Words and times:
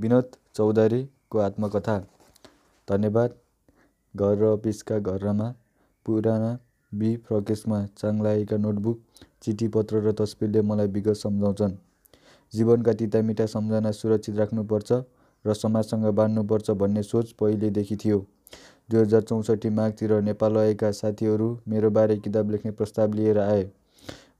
विनोद 0.00 0.36
चौधरीको 0.54 1.38
आत्मकथा 1.38 1.98
धन्यवाद 2.88 3.34
घर 4.14 4.36
र 4.38 4.52
अफिसका 4.52 4.98
घरमा 4.98 5.48
पुराना 6.06 6.50
बिफ्रकेसमा 6.92 7.80
चाङ्लाएका 7.98 8.56
नोटबुक 8.56 9.00
चिठी-पत्र 9.42 10.00
र 10.00 10.12
तस्बिरले 10.12 10.62
मलाई 10.62 10.86
विगत 10.86 11.16
सम्झाउँछन्। 11.16 11.74
जीवनका 12.52 12.92
तिता-मिठा 12.92 13.46
सम्झना 13.46 13.90
सुरक्षित 13.92 14.36
राख्नुपर्छ 14.36 14.92
र 15.44 15.54
समाजसँग 15.54 16.06
बाँड्नुपर्छ 16.14 16.70
भन्ने 16.80 17.02
सोच 17.02 17.32
पहिलेदेखि 17.32 17.96
थियो। 17.96 18.18
दुई 18.90 19.00
हजार 19.00 19.22
चौसठी 19.22 19.70
माघतिर 19.70 20.20
नेपाल 20.20 20.58
आएका 20.58 20.90
साथीहरू 20.92 21.48
मेरो 21.68 21.90
बारे 21.90 22.16
किताब 22.16 22.50
लेख्ने 22.50 22.72
प्रस्ताव 22.72 23.12
लिएर 23.12 23.38
आए। 23.38 23.70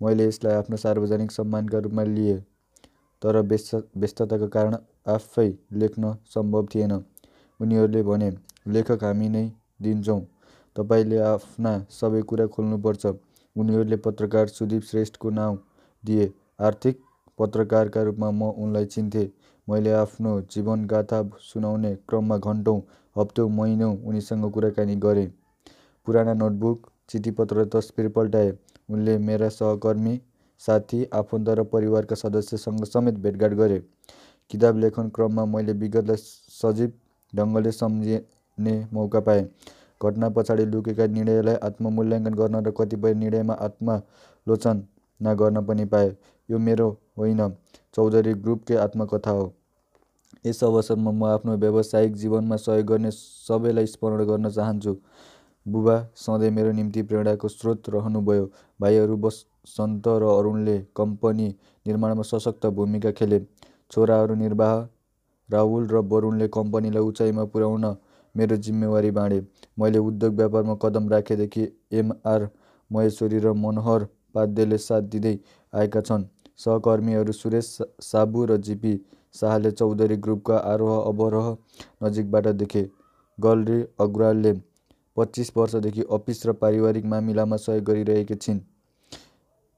मैले 0.02 0.28
यसलाई 0.28 0.54
आफ्नो 0.54 0.76
सार्वजनिक 0.76 1.32
सम्मानका 1.32 1.78
रूपमा 1.78 2.04
लिएँ 2.04 2.38
तर 3.22 3.40
व्यस्तताका 3.96 4.46
कारण 4.46 4.76
आफै 5.10 5.48
लेख्न 5.72 6.14
सम्भव 6.26 6.66
थिएन। 6.74 6.92
उनीहरूले 7.60 8.02
भने, 8.02 8.30
लेखक 8.68 9.04
हामी 9.04 9.28
नै 9.28 9.44
दिन्छौँ, 9.82 10.20
तपाईँले 10.76 11.18
आफ्ना 11.26 11.72
सबै 11.90 12.22
कुरा 12.22 12.46
खोल्नुपर्छ। 12.46 13.06
उनीहरूले 13.56 13.96
पत्रकार 13.96 14.46
सुदीप 14.48 14.82
श्रेष्ठको 14.82 15.30
नाउँ 15.30 15.58
दिए। 16.04 16.32
आर्थिक 16.60 17.00
पत्रकारका 17.38 18.02
रूपमा 18.02 18.30
म 18.30 18.44
उनलाई 18.44 18.86
चिन्थेँ। 18.86 19.28
मैले 19.68 19.92
आफ्नो 19.92 20.40
जीवनगाथा 20.40 21.22
सुनाउने 21.40 21.94
क्रममा 22.08 22.36
घन्टौँ, 22.38 22.80
हप्तौँ, 23.18 23.48
महिनौँ 23.50 23.96
उनीसँग 24.04 24.52
कुराकानी 24.52 24.96
गरेँ। 24.96 25.28
पुराना 26.06 26.34
नोटबुक, 26.34 26.90
चिठी-पत्र 27.08 27.64
तस्बिर 27.64 28.08
पल्टाएँ। 28.08 28.52
उनले 28.90 29.18
मेरा 29.18 29.48
सहकर्मी, 29.48 30.20
साथी, 30.58 31.04
आफन्त 31.04 31.48
र 31.48 31.64
परिवारका 31.64 32.16
सदस्यसँग 32.16 32.84
समेत 32.84 33.14
भेटघाट 33.14 33.52
गरे। 33.52 33.82
किताब 34.50 34.78
लेखन 34.78 35.08
क्रममा 35.08 35.44
मैले 35.44 35.72
विगतलाई 35.72 36.16
सजीव 36.16 36.92
ढङ्गले 37.32 37.72
सम्झने 37.72 38.74
मौका 38.92 39.20
पाएँ। 39.20 39.44
घटना 40.00 40.28
पछाडि 40.28 40.64
लुकेका 40.64 41.06
निर्णयलाई 41.06 41.54
आत्ममूल्याङ्कन 41.62 42.34
गर्न 42.34 42.64
र 42.66 42.70
कतिपय 42.70 43.14
निर्णयमा 43.14 43.54
आत्मालोचना 43.54 45.34
गर्न 45.34 45.64
पनि 45.66 45.84
पाएँ। 45.84 46.16
यो 46.48 46.58
मेरो 46.58 46.88
होइन, 47.18 47.40
चौधरी 47.94 48.34
ग्रुपकै 48.34 48.76
आत्मकथा 48.76 49.30
हो। 49.30 49.52
यस 50.46 50.62
अवसरमा 50.64 51.10
म 51.10 51.24
आफ्नो 51.24 51.56
व्यावसायिक 51.56 52.14
जीवनमा 52.16 52.56
सहयोग 52.56 52.86
गर्ने 52.86 53.10
सबैलाई 53.10 53.86
स्मरण 53.86 54.24
गर्न 54.24 54.50
चाहन्छु। 54.50 54.96
बुबा 55.66 55.96
सधैँ 56.16 56.50
मेरो 56.50 56.72
निम्ति 56.72 57.02
प्रेरणाको 57.02 57.48
स्रोत 57.48 57.88
रहनुभयो। 57.90 58.44
भाइहरू 58.80 59.16
बसन्त 59.16 60.08
र 60.08 60.22
अरुणले 60.38 60.78
कम्पनी 60.96 61.48
निर्माणमा 61.86 62.22
सशक्त 62.22 62.66
भूमिका 62.66 63.10
खेले। 63.12 63.40
छोराहरू 63.90 64.34
निर्वाह, 64.34 64.84
राहुल 65.50 65.88
र 65.88 65.96
वरुणले 65.96 66.48
कम्पनीलाई 66.48 67.02
उचाइमा 67.02 67.44
पुर्याउन 67.44 67.96
मेरो 68.36 68.56
जिम्मेवारी 68.56 69.10
बाँडे। 69.10 69.46
मैले 69.78 69.98
उद्योग 69.98 70.34
व्यापारमा 70.34 70.74
कदम 70.74 71.08
राखेदेखि 71.08 71.68
एम. 71.92 72.12
आर. 72.26 72.48
महेश्वरी 72.92 73.38
र 73.38 73.52
मनोहर 73.52 74.04
पाण्डेले 74.34 74.78
साथ 74.78 75.02
दिँदै 75.02 75.38
आएका 75.74 76.00
छन्। 76.00 76.24
सहकर्मीहरू 76.56 77.32
सुरेश 77.32 77.78
साबु 78.00 78.44
र 78.44 78.56
जीपी 78.56 79.06
शाहले 79.34 79.70
चौधरी 79.70 80.16
ग्रुपका 80.16 80.56
आरोह-अवरोह 80.56 81.56
नजिकबाट 82.02 82.48
देखे। 82.48 82.90
गलरी 83.40 83.82
अग्रवालले 84.00 84.52
पच्चीस 85.16 85.52
वर्षदेखि 85.56 86.02
अफिस 86.02 86.46
र 86.46 86.52
पारिवारिक 86.52 87.04
मामिलामा 87.04 87.56
सहयोग 87.56 87.84
गरिरहेकी 87.84 88.34
छिन्। 88.34 88.60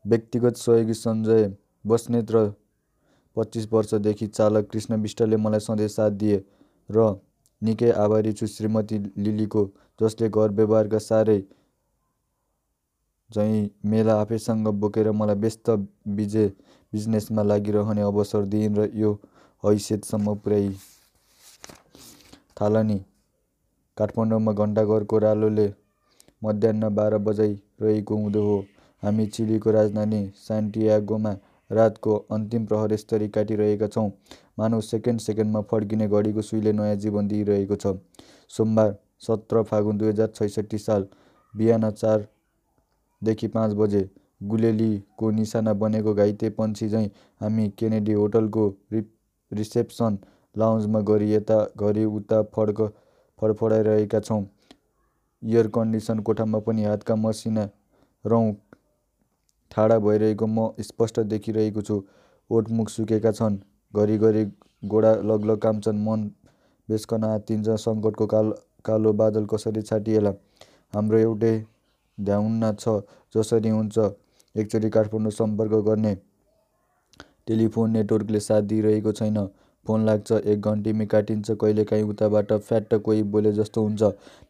व्यक्तिगत 0.06 0.56
सहयोगी 0.56 0.94
सञ्जय 0.94 1.56
बस्नेत 1.86 2.30
र 2.30 2.54
पच्चीस 3.36 3.68
वर्षदेखि 3.72 4.26
चालक 4.28 4.68
कृष्ण 4.70 4.96
विष्टले 5.02 5.36
मलाई 5.36 5.60
सधैँ 5.60 5.88
साथ 5.88 6.10
दिए 6.20 6.44
र 6.90 7.20
निकै 7.62 7.90
आभारी 7.94 8.32
छु 8.32 8.46
श्रीमती 8.46 8.98
लिलीको, 9.18 9.62
जसले 10.00 10.28
घर-व्यवहारका 10.28 10.98
साह्रै 10.98 11.42
झैँ 13.30 13.70
मेला 13.86 14.14
आफैसँग 14.20 14.68
बोकेर 14.80 15.10
मलाई 15.12 15.36
व्यस्त 15.36 15.70
बिजनेसमा 16.08 17.42
लागिरहने 17.42 18.02
अवसर 18.02 18.44
दिइन् 18.52 18.76
र 18.76 18.90
यो 18.94 19.12
हैसियतसम्म 19.62 20.34
पुर्याइन्। 20.42 20.74
थालनी 22.60 22.98
काठमाडौँमा 23.96 24.52
घण्टाघरको 24.52 25.18
रालोले 25.18 25.72
मध्याह्न 26.44 26.94
बाह्र 26.94 27.18
बजाइरहेको 27.18 28.16
हुँदो 28.16 28.42
हो। 28.42 28.58
हामी 29.02 29.26
चिलीको 29.26 29.70
राजधानी 29.70 30.20
सान्टियागोमा 30.36 31.32
रातको 31.72 32.14
अन्तिम 32.30 32.66
प्रहर 32.66 32.92
यसरी 32.92 33.28
काटिरहेका 33.30 33.86
छौँ, 33.88 34.10
मानौँ 34.58 34.80
सेकेन्ड 34.82 35.20
सेकेन्डमा 35.20 35.60
फड्किने 35.70 36.08
घडीको 36.08 36.42
सुईले 36.42 36.72
नयाँ 36.72 36.96
जीवन 36.96 37.28
दिइरहेको 37.28 37.76
छ। 37.76 37.94
सोमबार 38.50 38.96
सत्र 39.20 39.62
फागुन 39.64 39.98
दुई 39.98 40.08
हजार 40.08 40.28
छैसठी 40.30 40.78
साल 40.78 41.06
बिहान 41.54 41.90
चार 41.92 42.26
देखि 43.22 43.48
पाँच 43.48 43.72
बजे। 43.74 44.08
गुलेलीको 44.42 45.30
निशाना 45.30 45.72
बनेको 45.80 46.14
घाइते 46.14 46.48
पन्छी 46.50 46.88
झैँ 46.88 47.06
हामी 47.40 47.68
केनेडी 47.78 48.12
होटलको 48.12 48.64
रिसेप्सन 48.92 50.18
लाउन्जमा 50.54 51.00
घरि 51.02 51.32
यता 51.34 51.58
घरि 51.76 52.04
उता 52.06 52.42
फडफडाइरहेका 52.54 54.20
छौँ। 54.20 54.42
एयर-कन्डिसन 55.42 56.18
कोठामा 56.20 56.58
पनि 56.66 56.84
हातका 56.84 57.14
मसिना 57.16 57.68
रौँ 58.24 58.52
ठाडा 59.72 59.98
भइरहेको 59.98 60.46
म 60.46 60.68
स्पष्ट 60.80 61.20
देखिरहेको 61.32 61.82
छु। 61.82 61.96
ओठ-मुख 62.50 62.88
सुकेका 62.88 63.32
छन्। 63.32 63.56
घरिघरि 63.96 64.44
गोडा 64.84 65.12
लगलग 65.30 65.58
काम्छन्। 65.58 66.02
मन 66.06 66.26
बेचकन 66.88 67.24
आत्तिन्छ। 67.24 67.68
सङ्कटको 67.86 68.26
कालो 68.84 69.12
बादल 69.12 69.46
कसरी 69.52 69.82
छाटिएला? 69.82 70.32
हाम्रो 70.94 71.18
एउटै 71.18 71.54
ध्याउना 72.20 72.72
छ, 72.72 72.88
जसरी 73.34 73.68
हुन्छ। 73.68 73.98
एकचोटि 74.56 74.90
काठमाडौँ 74.90 75.30
सम्पर्क 75.30 75.72
गर्ने 75.88 76.14
टेलिफोन 77.46 77.90
नेटवर्कले 77.90 78.40
साथ 78.40 78.62
दिइरहेको 78.72 79.12
छैन। 79.12 79.46
फोन 79.86 80.04
लाग्छ, 80.06 80.32
एक 80.32 80.60
घन्टीमै 80.60 81.06
काटिन्छ। 81.06 81.50
कहिलेकाहीँ 81.50 82.04
उताबाट 82.04 82.52
फ्याट्ट 82.52 82.94
कोही 82.94 83.22
बोले 83.22 83.52
जस्तो 83.52 83.82
हुन्छ। 83.82 84.02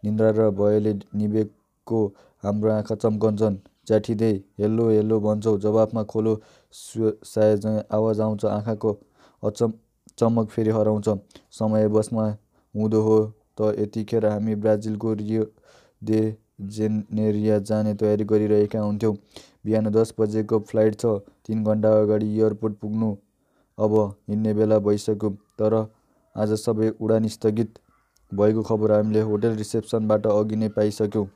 निद्रा 0.05 0.31
र 0.31 0.51
भयले 0.51 0.93
निभेको 1.15 2.01
हाम्रो 2.43 2.73
आँखा 2.73 2.95
चम्कन्छन्। 2.95 3.57
च्याठिँदै 3.87 4.33
हेल्लो 4.61 4.89
हेल्लो 4.91 5.19
भन्छौँ, 5.21 5.59
जवाफमा 5.61 6.03
खोलो 6.13 6.35
स्यायो-स्यायो 6.75 7.83
आवाज 7.97 8.21
आउँछ। 8.21 8.45
आँखाको 8.47 8.91
चमक 10.19 10.49
फेरि 10.51 10.71
हराउँछ। 10.71 11.09
समय 11.59 11.89
बसमा 11.89 12.27
हुँदो 12.75 13.01
हो 13.03 13.19
त 13.61 13.75
यतिखेर 13.79 14.27
हामी 14.27 14.55
ब्राजिलको 14.63 15.13
रियो 15.15 15.45
दे 16.03 16.21
जेनेरियो 16.75 17.59
जाने 17.69 17.95
तयारी 18.01 18.25
गरिरहेका 18.25 18.81
हुन्थ्यौँ। 18.81 19.15
बिहान 19.67 19.91
दस 19.91 20.15
बजेको 20.19 20.59
फ्लाइट 20.71 20.95
छ। 21.01 21.19
तीन 21.47 21.65
घन्टा 21.65 21.91
अगाडि 22.03 22.29
एयरपोर्ट 22.39 22.75
पुग्नु। 22.81 23.11
अब 23.79 23.93
हिँड्ने 24.29 24.55
बेला 24.55 24.79
भइसक्यो। 24.87 25.31
तर 25.59 25.75
आज 26.37 26.53
सबै 26.61 26.89
उडान 27.01 27.29
स्थगित 27.29 27.79
भएको 28.33 28.63
खबर 28.69 28.93
हामीले 28.93 29.21
होटल 29.31 29.57
रिसेप्सनबाट 29.57 30.27
अघि 30.27 30.57
नै 30.57 30.69
पाइसक्यौँ। 30.77 31.27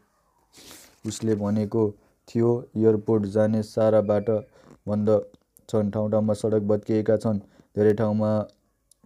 उसले 1.06 1.34
भनेको 1.42 1.82
थियो 2.28 2.50
एयरपोर्ट 2.76 3.26
जाने 3.26 3.62
सारा 3.62 4.00
बाटा 4.00 4.36
बन्द 4.88 5.08
छन्। 5.68 5.90
ठाउँ-ठाउँमा 5.90 6.34
सडक 6.34 6.62
भत्किएका 6.62 7.16
छन्। 7.16 7.38
धेरै 7.76 7.94
ठाउँमा 7.94 8.30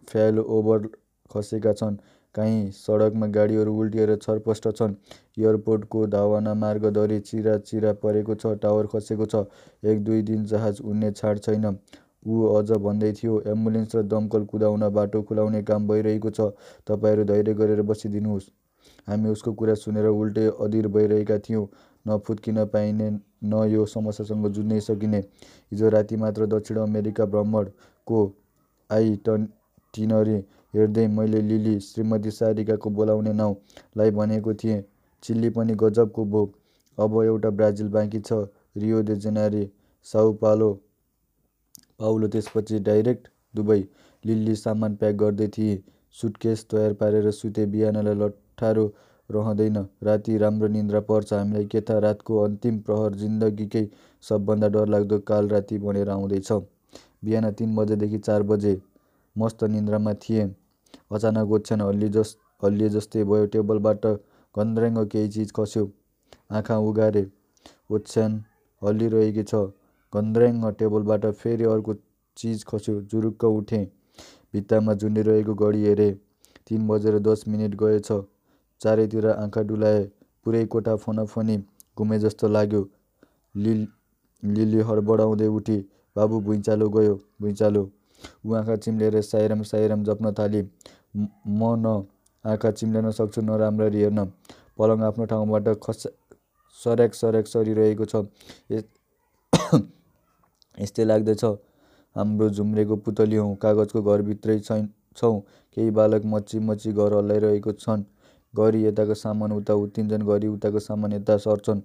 फ्लाइओभर 0.08 0.88
खसेका 1.30 1.72
छन्। 1.72 1.97
कहीँ 2.34 2.70
सडकमा 2.70 3.26
गाडीहरू 3.26 3.75
उल्टिएर 3.75 4.16
छरपस्ट 4.16 4.69
छन्। 4.69 4.94
एयरपोर्टको 5.38 6.06
धावना 6.06 6.54
मार्गधरि 6.54 7.19
चिरा-चिरा 7.20 7.92
परेको 7.92 8.34
छ। 8.34 8.47
टावर 8.62 8.86
खसेको 8.86 9.26
छ। 9.26 9.44
एक 9.84 10.04
दुई 10.04 10.22
दिन 10.22 10.44
जहाज 10.44 10.80
उड्ने 10.84 11.10
छाड 11.12 11.39
छैन। 11.39 11.78
ऊ 12.27 12.47
अझ 12.54 12.71
भन्दै 12.71 13.12
थियो, 13.12 13.41
एम्बुलेन्स 13.47 13.97
र 13.97 14.03
दमकल 14.03 14.44
कुदाउन 14.44 14.89
बाटो 14.89 15.22
खुलाउने 15.22 15.62
काम 15.62 15.89
भइरहेको 15.89 16.30
छ। 16.30 16.41
तपाईँहरू 16.86 17.24
धैर्य 17.24 17.54
गरेर 17.54 17.83
बसिदिनुहोस्। 17.83 18.50
हामी 19.09 19.28
उसको 19.28 19.53
कुरा 19.53 19.74
सुनेर 19.74 20.06
उल्टै 20.06 20.47
अधीर 20.60 20.89
भइरहेका 20.89 21.39
थियौँ। 21.39 21.66
न 22.06 22.18
फुत्किन 22.26 22.64
पाइने 22.66 23.10
न 23.44 23.64
यो 23.70 23.84
समस्यासँग 23.86 24.47
जुझ्नै 24.48 24.80
सकिने। 24.80 25.18
हिजो 25.18 25.88
राति 25.88 26.16
मात्र 26.16 26.47
दक्षिण 26.47 26.76
अमेरिका 26.78 27.24
भ्रमणको 27.26 28.18
आइटटिनरी 28.91 30.38
हेर्दै 30.74 31.06
मैले 31.08 31.41
लिली, 31.42 31.80
श्रीमती 31.80 32.30
सारिकाको 32.30 32.91
बोलाउने 32.91 33.32
नाउँ 33.32 33.56
लाई 33.97 34.10
भनेको 34.10 34.54
थिएँ। 34.54 34.82
चिल्ली 35.22 35.50
पनि 35.50 35.74
गजबको 35.74 36.24
भोग। 36.24 36.48
अब 36.98 37.22
एउटा 37.22 37.50
ब्राजिल 37.50 37.88
बाँकी 37.88 38.20
छ, 38.20 38.32
Rio 38.76 39.03
de 39.03 39.16
Janeiro, 39.16 39.66
Sao 40.06 40.32
Paulo 40.42 42.28
त्यसपछि 42.28 42.78
डाइरेक्ट 42.80 43.28
दुबई। 43.56 43.82
लिली 44.24 44.54
सामान 44.56 44.96
प्याक 44.96 45.14
गर्दै 45.16 45.48
थिई। 45.48 45.82
सुटकेस 46.14 46.66
तयार 46.70 46.92
पारेर 46.94 47.30
सुते। 47.30 47.66
बिहानलाई 47.66 48.14
लठारो 48.14 48.84
रहँदैन। 49.30 49.77
राति 50.03 50.36
राम्रो 50.38 50.68
निद्रा 50.68 51.00
पर्छ 51.03 51.32
हामीलाई 51.32 51.65
के 51.66 51.80
थाहा 51.80 51.98
रातको 52.00 52.38
अन्तिम 52.42 52.78
प्रहर 52.80 53.15
जिन्दगीकै 53.16 53.84
सबभन्दा 54.24 54.68
डरलाग्दो 54.68 55.18
कालरात्रि 55.28 55.78
बनेर 55.80 56.09
आउँदैछ। 56.10 56.53
बिहान 57.24 57.50
तीन 57.53 57.74
बजेदेखि 57.77 58.18
चार 58.21 58.42
बजे। 58.44 58.80
मस्त 59.36 59.65
निद्रामा 59.66 60.15
थिएँ। 60.22 60.48
अचानक 61.12 61.53
ओछ्यान 61.53 61.80
हल्लिए 62.62 62.88
जस्तै 62.91 63.24
भयो। 63.24 63.47
टेबलबाट 63.53 64.06
घन्द्र्याङ्ग 64.54 65.06
केही 65.09 65.28
चिज 65.28 65.53
खस्यो। 65.56 65.84
आँखा 66.53 66.77
उघारे, 66.80 67.24
ओछ्यान 67.91 68.32
हल्लिरहेकी 68.82 69.42
छ। 69.44 69.54
घन्द्र्याङ्ग 70.12 70.65
टेबलबाट 70.78 71.27
फेरि 71.34 71.65
अर्को 71.66 71.94
चिज 72.36 72.65
खस्यो। 72.65 73.00
जुरुक्क 73.10 73.44
उठेँ। 73.44 73.84
भित्तामा 74.53 74.94
झुन्डिरहेको 74.94 75.54
घडी 75.54 75.82
हेरेँ। 75.84 76.12
तीन 76.68 76.86
बजेर 76.88 77.18
दश 77.21 77.44
मिनेट 77.48 77.74
गएछ। 77.82 78.12
चारैतिर 78.80 79.27
आँखा 79.28 79.62
डुलाएँ। 79.62 80.04
पुरै 80.47 80.65
कोठा 80.66 80.94
फनाफनी 80.97 81.56
घुमेजस्तो 81.98 82.48
लाग्यो। 82.48 82.82
लिली 84.42 84.80
हडबडाउँदै 84.88 85.47
उठी, 85.48 85.77
बाबु 86.16 86.41
भुइँचालो 86.41 86.88
गयो, 86.91 87.15
भुइँचालो। 87.41 87.82
ऊ 88.47 88.54
आँखा 88.54 88.77
चिम्लेर 88.77 89.21
साइराम 89.22 89.62
साइराम 89.62 90.04
जप्न 90.04 90.32
थाली। 90.38 90.62
म 91.16 91.60
न 91.84 92.04
आँखा 92.44 92.71
चिम्लन 92.71 93.10
सक्छु 93.10 93.41
न 93.42 93.59
राम्ररी 93.60 94.00
हेर्न। 94.00 94.24
पलङ 94.78 95.03
आफ्नो 95.04 95.24
ठाउँबाट 95.27 95.68
सर्याक 96.78 97.15
सर्याक 97.15 97.47
सरिरहेको 97.47 98.04
छ। 98.04 98.24
यस्तै 100.78 101.04
लाग्दैछ 101.04 101.44
हाम्रो 102.16 102.48
झुम्रेको 102.50 102.97
पुतली 103.04 103.36
हौँ। 103.36 103.54
कागजको 103.56 104.03
घरभित्रै 104.03 104.59
छौँ। 104.60 105.41
केही 105.77 105.91
बालक 105.91 106.22
मच्ची 106.27 106.59
मच्ची 106.68 106.92
घर 106.92 107.12
हल्लाइरहेका 107.15 107.72
छन्। 107.78 108.04
घरि 108.54 108.84
यताका 108.86 109.14
सामान 109.14 109.52
उता 109.52 109.74
उत्तिन्छन्, 109.74 110.26
घरि 110.26 110.47
उताका 110.48 110.78
सामान 110.78 111.12
यता 111.12 111.36
सर्छन्। 111.36 111.80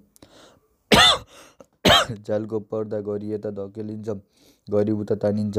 झ्यालको 2.16 2.60
पर्दा 2.60 3.00
घरि 3.00 3.32
यता 3.32 3.50
धकेलिन्छ, 3.50 4.08
घरि 4.70 4.92
उता 4.92 5.14
तानिन्छ। 5.14 5.58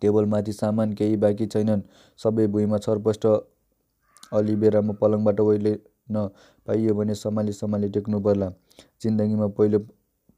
टेबलमाथि 0.00 0.52
सामान 0.52 0.92
केही 0.94 1.16
बाँकी 1.16 1.46
छैनन्। 1.46 1.82
सबै 2.18 2.46
भुइँमा 2.46 2.78
छरपस्ट। 2.78 3.26
अलि 4.32 4.54
बेरामा 4.56 4.92
पलङबाट 5.00 5.40
ओर्लिन 5.40 6.16
पाइयो 6.66 6.94
भने 6.94 7.14
सम्हाली 7.14 7.52
सम्हाली 7.52 7.88
टेक्नु 7.88 8.20
पर्ला। 8.20 8.50
जिन्दगीमा 9.02 9.46
पहिलो 9.48 9.78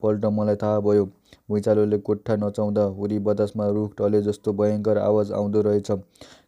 पल्ट 0.03 0.25
मलाई 0.25 0.57
थाहा 0.57 0.81
भयो, 0.81 1.05
भुइँचालोले 1.49 1.99
कोठा 1.99 2.37
नचाउँदा 2.37 2.83
हुरी 2.97 3.19
बतासमा 3.19 3.69
रुख 3.69 4.01
ढले 4.01 4.21
जस्तो 4.23 4.53
भयङ्कर 4.53 4.99
आवाज 4.99 5.33
आउँदो 5.33 5.61
रहेछ। 5.63 5.91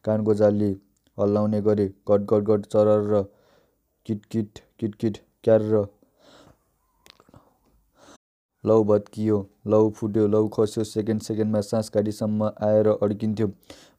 कानको 0.04 0.34
जाली 0.34 0.70
हल्लाउने 1.20 1.60
गरे। 1.62 1.86
घट् 2.08 2.22
घट् 2.22 2.44
घट् 2.44 2.66
चरर्र, 2.66 3.24
किट्किट् 4.06 4.58
किट्किट् 4.80 5.18
क्यार्र। 5.44 5.86
लौ 8.64 8.82
भत्कियो, 8.84 9.36
लौ 9.66 9.88
फुट्यो, 9.90 10.26
लौ 10.28 10.46
खस्यो, 10.48 10.84
सेकेन्ड 10.84 11.22
सेकेन्डमा 11.22 11.60
सास 11.60 11.88
काटीसम्म 11.88 12.50
आएर 12.62 12.88
अड्किन्थ्यो। 12.88 13.46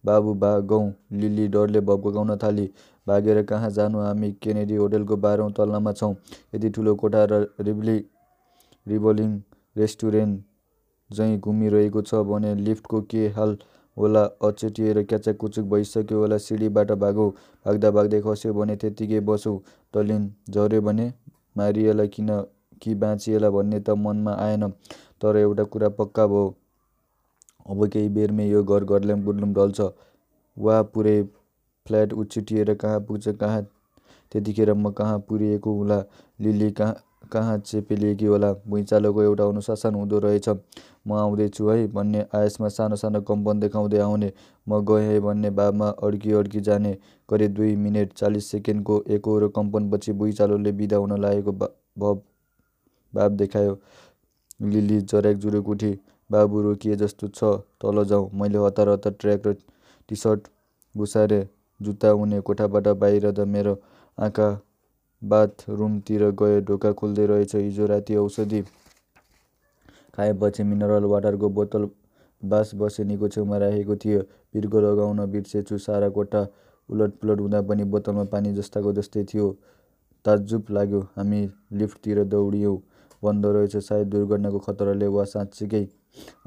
बाबु 0.06 0.34
भागौँ, 0.36 0.94
लिली 1.14 1.48
डरले 1.48 1.80
भक्भकाउन 1.82 2.38
थाली। 2.38 2.70
भागेर 3.08 3.42
कहाँ 3.44 3.70
जानु 3.70 4.00
हामी 4.00 4.32
केनेडी 4.42 4.76
होटलको 4.76 5.16
बाह्रौँ 5.18 5.52
तल्लामा 5.52 5.92
छौँ। 5.94 6.14
यति 6.56 6.70
ठुलो 6.70 6.96
कोठा 6.96 7.26
र 7.32 7.46
रिभलिङ 8.88 9.40
रेस्टुरेन्ट 9.76 10.44
झैँ 11.10 11.38
घुमिरहेको 11.40 12.02
छ 12.02 12.16
भने 12.26 12.54
लिफ्टको 12.56 13.02
के 13.12 13.28
हाल 13.30 13.58
होला। 13.98 14.24
अचेटिएर 14.48 15.02
क्याचाककुचुक 15.04 15.66
भइसक्यो 15.70 16.20
होला। 16.20 16.38
सिँढीबाट 16.38 16.92
भागौँ, 16.92 17.30
भाग्दा 17.66 17.92
भाग्दै 17.92 18.22
खस्यो 18.22 18.54
भने 18.54 18.76
त्यत्तिकै 18.76 19.20
बसौँ, 19.20 19.58
तल्लिन 19.94 20.24
झर्यो 20.50 20.82
भने 20.82 21.12
मारिएला 21.58 22.06
कि 22.82 22.94
बाँचिएला 22.96 23.50
भन्ने 23.50 23.80
त 23.80 23.90
मनमा 23.98 24.34
आएन। 24.40 24.70
तर 25.22 25.38
एउटा 25.38 25.64
कुरा 25.64 25.90
पक्का 26.00 26.26
भयो, 26.28 26.56
अब 27.70 27.86
केही 27.94 28.10
बेरमै 28.10 28.46
यो 28.48 28.64
घर 28.64 28.84
घर्ल्याङ 28.86 29.24
गुर्लुङ 29.24 29.54
ढल्छ। 29.54 29.82
वा 30.58 30.82
पुरै 30.94 31.22
फ्ल्याट 31.86 32.14
उछिट्टिएर 32.14 32.74
कहाँ 32.76 33.00
पुग्छ 33.06 33.28
कहाँ? 33.38 33.62
त्यतिखेर 34.32 34.74
म 34.74 34.92
कहाँ 34.92 35.20
पुरिएको 35.30 35.74
हुँला, 35.74 36.04
लिली 36.40 36.72
कहाँ 36.72 36.96
चेपेलिएकी 37.34 38.26
होला। 38.26 38.52
भुइँचालोको 38.68 39.24
एउटा 39.24 39.44
अनुशासन 39.46 39.96
हुँदो 39.96 40.20
रहेछ। 40.20 40.50
म 41.08 41.14
आउँदैछु 41.14 41.70
है 41.70 41.88
भन्ने 41.88 42.26
आयासमा 42.36 42.68
सानो 42.70 42.96
सानो 42.96 43.22
कम्पन 43.22 43.60
देखाउँदै 43.60 44.00
आउने, 44.00 44.32
म 44.68 44.80
गएँ 44.86 45.08
है 45.08 45.20
भन्ने 45.20 45.50
भावमा 45.50 45.88
अड्की 46.04 46.32
अड्की 46.34 46.60
जाने। 46.62 46.98
करिब 47.30 47.54
दुई 47.54 47.76
मिनेट 47.76 48.14
चालीस 48.14 48.52
सेकेन्डको 48.52 49.04
एकोहोरो 49.10 49.50
कम्पनपछि 49.50 50.12
भुइँचालोले 50.14 50.72
बिदा 50.72 50.98
हुन 50.98 51.20
लागेको 51.22 51.52
भाव 53.14 53.30
देखायो। 53.32 53.80
लिली 54.62 55.02
जर्याक 55.02 55.36
जुरुक 55.38 55.70
उठी, 55.70 55.92
बाबु 56.30 56.62
रोकिए 56.62 56.96
जस्तो 56.96 57.28
छ 57.28 57.44
तल 57.82 58.04
जाउँ। 58.06 58.30
मैले 58.34 58.58
हतार 58.66 58.90
हतार 58.90 59.14
ट्र्याक 59.20 59.48
र 59.48 59.56
टिसर्ट 60.10 60.48
घुसारेँ। 60.96 61.48
जुत्ता 61.80 62.12
उनी 62.14 62.42
कोठाबाट 62.42 62.88
बाहिर 63.02 63.32
त 63.32 63.40
मेरो 63.48 63.74
आँखा 64.18 64.48
बाथ 65.22 65.70
रुमतिर 65.70 66.30
गए 66.42 66.62
ढोका 66.62 66.92
खुल्दै 67.00 67.26
रहेछ। 67.26 67.56
हिजो 67.56 67.86
राति 67.86 68.16
औषधि 68.16 68.62
खाएपछि 70.16 70.64
मिनरल 70.64 71.04
वाटरको 71.06 71.50
बोतल 71.50 71.90
वास 72.44 72.72
बसेनीको 72.76 73.28
छेउमा 73.28 73.58
राखेको 73.58 73.96
थिएँ। 73.96 74.22
बिर्को 74.54 74.80
लगाउन 74.82 75.26
बिर्सेछु। 75.32 75.78
सारा 75.78 76.10
कोठा 76.10 76.48
उलटपुलट 76.90 77.40
हुँदा 77.40 77.62
पनि 77.62 77.84
बोतलमा 77.86 78.24
पानी 78.34 78.54
जस्ताको 78.54 78.94
त्यस्तै 78.94 79.24
थियो। 79.24 79.48
ताज्जुब 80.26 80.66
लाग्यो। 80.72 81.02
हामी 81.16 81.42
लिफ्टतिर 81.74 82.24
दौडियौँ। 82.26 82.78
बन्द 83.24 83.46
रहेछ। 83.46 83.78
सायद 83.78 84.08
दुर्घटनाको 84.10 84.60
खतराले 84.60 85.08
वा 85.08 85.24
साँच्चीकै 85.26 85.88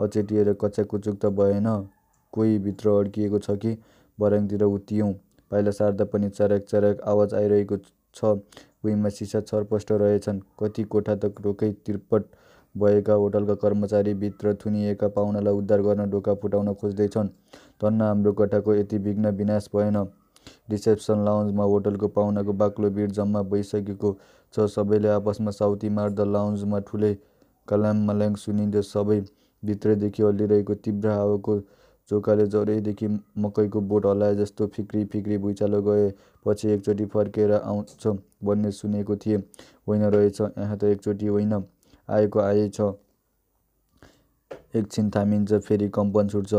अचेटिएर 0.01 0.53
कच्याककुचुक 0.61 1.17
त 1.23 1.27
भएन, 1.33 1.67
कोही 2.33 2.59
भित्र 2.59 2.91
अड्किएको 2.91 3.39
छ 3.39 3.57
कि? 3.57 3.79
भर्याङतिर 4.19 4.63
उत्तियौँ। 4.65 5.13
पाइला 5.51 5.71
सार्दा 5.71 6.05
पनि 6.05 6.29
च्यार्याक 6.31 6.63
च्यार्याक 6.69 7.01
आवाज 7.01 7.35
आइरहेको 7.35 7.77
छ। 8.15 8.35
भुइँमा 8.83 9.09
सिसा 9.09 9.41
छरपस्ट 9.41 9.93
रहेछन्। 9.93 10.41
कति 10.61 10.83
कोठा 10.85 11.15
त 11.17 11.33
ढोकै 11.43 11.71
तिर्पट 11.87 12.25
भएका 12.75 13.15
होटलका 13.15 13.55
कर्मचारी 13.63 14.15
भित्र 14.15 14.55
थुनिएका 14.57 15.09
पाहुनालाई 15.09 15.55
उद्धार 15.55 15.83
गर्न 15.83 16.11
ढोका 16.11 16.35
फुटाउन 16.35 16.73
खोज्दै 16.75 17.09
छन्। 17.09 17.29
धन्न 17.83 18.03
हाम्रो 18.03 18.33
कोठाको 18.33 18.75
यति 18.75 18.99
विघ्न 18.99 19.31
विनाश 19.37 19.69
भएन। 19.75 19.97
रिसेप्सन 20.71 21.25
लाउन्जमा 21.25 21.65
होटलको 21.65 22.09
पाहुनाको 22.09 22.53
बाक्लो 22.53 22.91
भिड 22.91 23.13
जम्मा 23.13 23.43
भइसकेको 23.49 24.11
छ। 24.55 24.67
सबैले 24.69 25.09
आपसमा 25.09 25.51
साउती 25.51 25.89
मार्दा 25.89 26.25
लाउन्जमा 26.27 26.79
ठुलै 26.89 27.15
कल्याङमल्याङ 27.69 28.35
सुनिन्थ्यो। 28.37 28.83
सबै 28.85 29.21
भित्रैदेखि 29.63 30.23
हल्लिरहेको 30.23 30.75
तीव्र 30.85 31.09
हावाको 31.11 31.55
झोकाले 32.11 32.47
जरैदेखि 32.47 33.09
मकैको 33.39 33.81
बोट 33.81 34.07
हल्लाए 34.07 34.35
जस्तो 34.35 34.67
फिक्री 34.67 35.05
फिक्री 35.05 35.39
भुइँचालो 35.39 35.81
गएपछि 35.83 36.69
एकचोटि 36.71 37.05
फर्केर 37.07 37.53
आउँछ 37.53 38.07
भन्ने 38.45 38.71
सुनेको 38.73 39.17
थिएँ। 39.17 39.39
होइन 39.89 40.03
रहेछ। 40.05 40.41
यहाँ 40.41 40.77
त 40.77 40.85
एकचोटि 40.85 41.27
होइन, 41.27 41.63
आएको 42.09 42.41
आएकै 42.41 42.69
छ। 42.69 42.93
एकछिन 44.75 45.11
थामिन्छ, 45.11 45.53
फेरि 45.55 45.89
कम्पन 45.89 46.29
छुट्छ, 46.29 46.55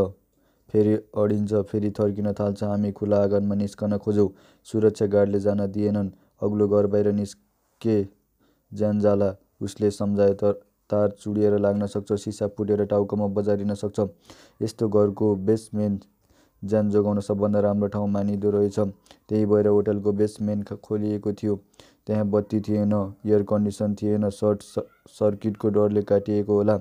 फेरि 0.68 0.94
अडिन्छ, 1.14 1.54
फेरि 1.70 1.90
थर्किन 1.90 2.32
थाल्छ। 2.32 2.62
हामी 2.64 2.92
खुला 2.92 3.22
आँगनमा 3.22 3.54
निस्कन 3.54 3.96
खोज्यौँ। 3.98 4.28
सुरक्षा 4.66 5.06
गार्डले 5.06 5.40
जान 5.40 5.66
दिएनन्। 5.66 6.10
अग्लो 6.42 6.68
घरबाहिर 6.68 7.12
निस्के 7.12 8.02
ज्यान 8.72 9.00
जाला, 9.00 9.34
उसले 9.62 9.90
सम्झाए। 9.90 10.34
तार 10.34 10.54
चुँडिएर 10.90 11.58
लाग्न 11.58 11.86
सक्छ, 11.86 12.12
सिसा 12.14 12.46
फुटेर 12.48 12.84
टाउकोमा 12.84 13.26
बजारिन 13.26 13.74
सक्छ। 13.74 14.00
यस्तो 14.62 14.88
घरको 14.88 15.34
बेसमेन्ट 15.36 16.04
ज्यान 16.62 16.90
जोगाउन 16.90 17.20
सबभन्दा 17.20 17.60
राम्रो 17.60 17.88
ठाउँ 17.88 18.08
मानिँदो 18.08 18.50
रहेछ। 18.50 18.78
त्यही 19.28 19.46
भएर 19.46 19.66
होटलको 19.66 20.12
बेसमेन्ट 20.12 20.72
खोलिएको 20.80 21.32
थियो। 21.32 21.56
त्यहाँ 22.06 22.26
बत्ती 22.30 22.60
थिएन, 22.60 22.92
एयर 23.26 23.42
कन्डिसन 23.42 23.94
थिएन। 23.94 24.28
सर्ट 24.30 24.62
सर्किटको 25.10 25.68
डरले 25.68 26.02
काटिएको 26.02 26.54
होला। 26.54 26.76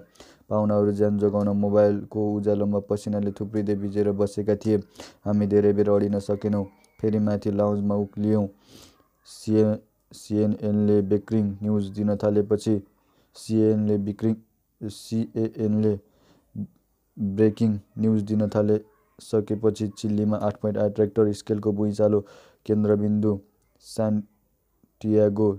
पाहुनाहरू 0.50 0.92
ज्यान 0.92 1.18
जोगाउन 1.20 1.50
मोबाइलको 1.58 2.22
उज्यालोमा 2.36 2.80
पसिनाले 2.90 3.32
थुप्रिँदै 3.32 3.76
भिजेर 3.76 4.12
बसेका 4.14 4.56
थिए। 4.56 4.78
हामी 5.26 5.48
धेरै 5.48 5.74
बेर 5.74 5.90
अडिन 5.90 6.20
सकेनौँ। 6.20 6.66
फेरि 7.00 7.20
माथि 7.20 7.52
लाउन्जमा 7.52 7.96
उक्लियौँ। 7.96 8.48
सिएनएनले 9.28 11.02
ब्रेकिङ 11.02 11.46
न्युज 11.64 11.86
दिन 11.90 12.16
थालेपछि 12.16 12.76
सिएनएनले 13.36 13.98
ब्रेकिङ 17.18 17.72
न्युज 18.00 18.22
दिन 18.30 18.48
थालिसकेपछि 18.56 19.88
चिलीमा 19.98 20.38
आठ 20.38 20.56
पोइन्ट 20.62 20.78
आठ 20.78 21.00
रेक्टर 21.00 21.32
स्केलको 21.34 21.72
भुइँचालो 21.72 22.20
केन्द्रबिन्दु 22.66 23.40
सान्टियागो 23.86 25.50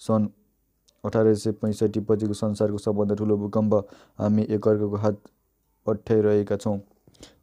सन् 0.00 0.28
अठार 1.04 1.34
सय 1.34 1.52
पैँसठी 1.62 2.00
पछिको 2.00 2.34
संसारको 2.34 2.78
सबभन्दा 2.78 3.14
ठुलो 3.14 3.36
भूकम्प। 3.36 3.74
हामी 4.18 4.42
एकअर्काको 4.42 4.96
हात 4.96 5.16
अठ्याइरहेका 5.86 6.56
छौँ। 6.56 6.78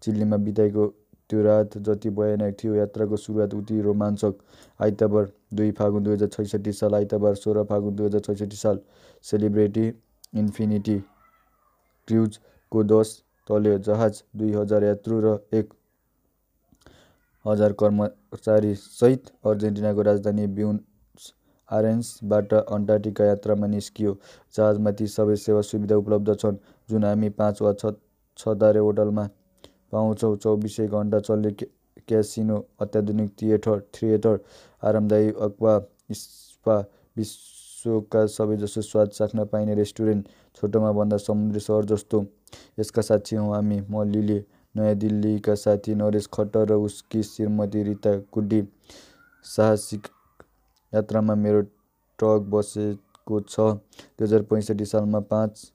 चिलीमा 0.02 0.38
बिताएको 0.38 0.88
त्यो 1.30 1.44
रात 1.44 1.78
जति 1.78 2.10
भयानक 2.10 2.58
थियो, 2.60 2.74
यात्राको 2.76 3.18
सुरुवात 3.18 3.54
उति 3.54 3.82
रोमाञ्चक। 3.82 4.34
आइतबार, 4.80 5.32
दुई 5.54 5.72
फागुन 5.74 6.04
दुई 6.04 6.14
हजार 6.14 6.30
छैसठी 6.30 6.72
साल 6.74 6.96
आइतबार, 6.96 7.36
सोह्र 7.36 7.64
फागुन 7.66 7.96
दुई 7.96 8.06
हजार 8.06 8.22
छैसठी 8.22 8.58
साल। 8.58 8.80
सेलिब्रेटी 9.26 9.86
इन्फिनिटी 10.36 10.98
क्रुज 12.08 12.40
को 12.72 12.84
दश 12.86 13.22
तले 13.50 13.78
जहाज, 13.80 14.24
दुई 14.36 14.52
हजार 14.54 14.84
यात्रु 14.84 15.20
र 15.22 15.38
एक 15.54 15.74
हजार 17.46 17.72
कर्मचारीसहित 17.74 19.32
अर्जेन्टिनाको 19.46 20.02
राजधानी 20.02 20.48
ब्युनस 20.58 21.34
आयरेसबाट 21.70 22.54
अन्टार्कटिका 22.54 23.26
यात्रामा 23.26 23.68
निस्कियो। 23.68 24.12
जहाजमा 24.56 24.92
ती 24.92 25.08
सबै 25.10 25.36
सेवा 25.38 25.62
सुविधा 25.62 25.96
उपलब्ध 25.96 26.36
छन् 26.36 26.58
जुन 26.90 27.04
हामी 27.04 27.30
पाँच 27.36 27.62
वा 27.62 27.74
छतारे 28.38 28.80
होटलमा 28.80 29.28
पाउँछौँ। 29.92 30.36
चौबीसै 30.38 30.88
घण्टा 30.88 31.20
चल्ने 31.20 31.52
क्यासिनो, 32.08 32.58
अत्याधुनिक 32.82 33.30
थिएटर, 33.40 34.38
आरामदायी 34.84 35.28
एक्वा 35.48 35.74
स्पा, 36.12 36.76
विश्वका 37.18 38.26
सबैजसो 38.28 38.82
स्वाद 38.82 39.10
चाख्न 39.10 39.46
पाइने 39.46 39.76
रेस्टुरेन्ट, 39.76 40.28
छोटोमा 40.58 40.92
भन्दा 40.92 41.18
समुद्री 41.18 41.60
सहर 41.60 41.86
जस्तो। 41.86 42.26
यसका 42.80 43.02
साक्षी 43.02 43.36
हौँ 43.36 43.54
हामी, 43.54 43.80
म 43.90 44.04
लिली, 44.06 44.40
नयाँ 44.76 44.96
दिल्लीका 44.96 45.56
साथी 45.56 45.96
नरेश 45.96 46.28
खट्टर 46.34 46.68
र 46.68 46.74
उसकी 46.82 47.24
श्रीमती 47.24 47.84
रीता 47.84 48.16
गुड्डी। 48.34 48.62
साहसिक 49.46 50.08
यात्रामा 50.94 51.36
मेरो 51.36 51.62
ट्रक 52.20 52.42
बसेको 52.50 53.40
छ। 53.42 53.60
दुई 53.60 54.26
हजार 54.28 54.42
पैँसठी 54.50 54.86
सालमा 54.86 55.20
पाँच 55.32 55.72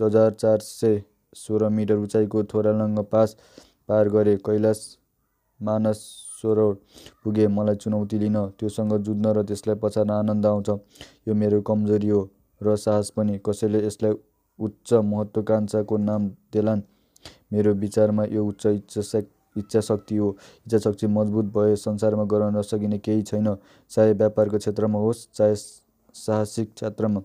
हजार 0.00 0.30
चार 0.32 0.58
सय 0.60 1.02
सोह्र 1.34 1.68
मिटर 1.68 1.96
उचाइको 1.98 2.42
थोरलाङ 2.44 3.02
पास 3.10 3.36
पार 3.88 4.08
गरेँ। 4.08 4.36
कैलाश 4.46 4.78
मानसरोवर 6.36 6.74
पुगेँ। 7.24 7.48
मलाई 7.48 7.76
चुनौती 7.76 8.18
लिन, 8.18 8.36
त्योसँग 8.58 8.92
जुझ्न 9.00 9.26
र 9.32 9.42
त्यसलाई 9.42 9.76
पछाड्न 9.80 10.10
आनन्द 10.12 10.46
आउँछ। 10.46 10.68
यो 11.28 11.34
मेरो 11.34 11.60
कमजोरी 11.62 12.08
हो 12.08 12.28
र 12.60 12.76
साहस 12.76 13.10
पनि। 13.16 13.40
कसैले 13.40 13.86
यसलाई 13.86 14.12
उच्च 14.58 14.92
महत्त्वाकाङ्क्षाको 14.92 15.96
नाम 15.98 16.28
देलान्। 16.52 16.82
मेरो 17.52 17.72
विचारमा 17.74 18.24
यो 18.26 18.44
उच्च 18.44 18.66
इच्छाशक्ति 19.56 20.16
हो। 20.16 20.36
इच्छाशक्ति 20.66 21.06
मजबुत 21.06 21.46
भए 21.56 21.76
संसारमा 21.76 22.24
गर्न 22.24 22.56
नसकिने 22.56 22.98
केही 22.98 23.22
छैन, 23.22 23.56
चाहे 23.90 24.12
व्यापारको 24.12 24.58
क्षेत्रमा 24.58 24.98
होस् 24.98 25.28
चाहे 25.34 25.54
साहसिक 25.56 26.68
यात्रामा। 26.82 27.20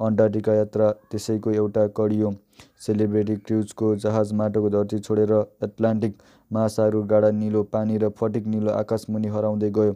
अन्टार्कटिका 0.00 0.54
यात्रा 0.54 0.90
त्यसैको 1.10 1.50
एउटा 1.52 1.86
कडी 1.96 2.20
हो। 2.20 2.34
सेलिब्रिटी 2.80 3.36
क्रुजको 3.36 3.94
जहाज 3.96 4.32
माटोको 4.32 4.68
धरती 4.70 4.98
छोडेर 4.98 5.32
एट्लान्टिक 5.64 6.12
महासागरको 6.50 7.02
गाढा 7.12 7.30
निलो 7.30 7.62
पानी 7.72 7.98
र 7.98 8.08
फटिक 8.18 8.46
निलो 8.46 8.70
आकाशमुनि 8.72 9.28
हराउँदै 9.28 9.70
गयो। 9.70 9.94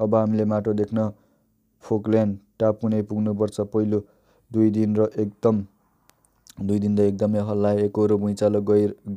अब 0.00 0.14
हामीले 0.14 0.44
माटो 0.44 0.72
देख्न 0.74 1.10
फोकल्यान्ड 1.84 2.38
टापु 2.58 2.88
नै 2.88 3.02
पुग्नुपर्छ। 3.02 3.60
पहिलो 3.72 4.02
दुई 4.50 4.70
दिन 4.70 4.94
त 6.96 7.00
एकदमै 7.00 7.40
हल्लाए। 7.48 7.82
एकोहोरो 7.84 8.18
भुइँचालो 8.18 8.60